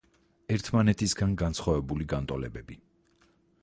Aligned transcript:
ერთმანეთისაგან 0.55 1.37
განსხვავებული 1.43 2.11
განტოლებები. 2.17 2.83